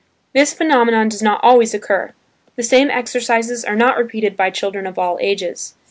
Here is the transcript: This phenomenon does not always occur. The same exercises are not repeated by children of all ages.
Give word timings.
This 0.33 0.51
phenomenon 0.51 1.09
does 1.09 1.21
not 1.21 1.41
always 1.43 1.75
occur. 1.75 2.13
The 2.55 2.63
same 2.63 2.89
exercises 2.89 3.63
are 3.63 3.75
not 3.75 3.97
repeated 3.99 4.35
by 4.35 4.49
children 4.49 4.87
of 4.87 4.97
all 4.97 5.19
ages. 5.21 5.75